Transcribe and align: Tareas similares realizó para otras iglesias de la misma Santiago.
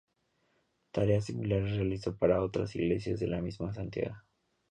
Tareas 0.89 1.25
similares 1.25 1.75
realizó 1.77 2.17
para 2.17 2.41
otras 2.41 2.75
iglesias 2.75 3.19
de 3.19 3.27
la 3.27 3.39
misma 3.39 3.71
Santiago. 3.71 4.15